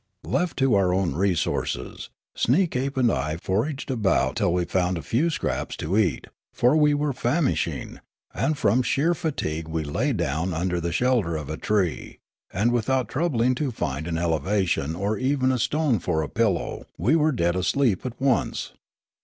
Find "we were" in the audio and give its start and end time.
6.75-7.13, 16.97-17.31